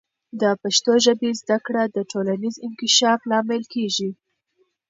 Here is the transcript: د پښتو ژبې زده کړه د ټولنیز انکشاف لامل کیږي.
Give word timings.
د 0.41 0.43
پښتو 0.61 0.93
ژبې 1.05 1.29
زده 1.41 1.57
کړه 1.65 1.83
د 1.87 1.97
ټولنیز 2.11 2.55
انکشاف 2.67 3.19
لامل 3.31 3.63
کیږي. 3.73 4.11